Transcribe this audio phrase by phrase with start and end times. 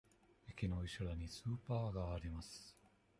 [0.49, 2.75] 駅のうしろにスーパーがあります。